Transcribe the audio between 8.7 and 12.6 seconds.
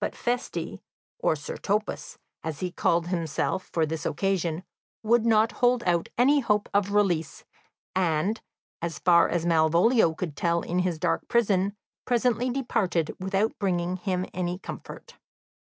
as far as Malvolio could tell in his dark prison, presently